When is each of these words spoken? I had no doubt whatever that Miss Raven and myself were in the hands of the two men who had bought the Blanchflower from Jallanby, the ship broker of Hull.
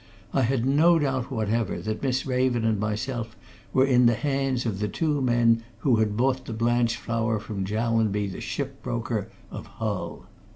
I 0.33 0.41
had 0.41 0.65
no 0.65 0.97
doubt 0.97 1.29
whatever 1.29 1.77
that 1.79 2.01
Miss 2.01 2.25
Raven 2.25 2.65
and 2.65 2.79
myself 2.79 3.35
were 3.71 3.85
in 3.85 4.07
the 4.07 4.15
hands 4.15 4.65
of 4.65 4.79
the 4.79 4.87
two 4.87 5.21
men 5.21 5.61
who 5.81 5.97
had 5.97 6.17
bought 6.17 6.45
the 6.45 6.53
Blanchflower 6.53 7.39
from 7.39 7.65
Jallanby, 7.65 8.25
the 8.25 8.41
ship 8.41 8.81
broker 8.81 9.29
of 9.51 9.67
Hull. 9.67 10.25